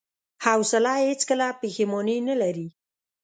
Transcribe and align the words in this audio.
حوصله 0.45 0.93
هیڅکله 1.07 1.47
پښېماني 1.59 2.17
نه 2.29 2.35
لري. 2.41 2.67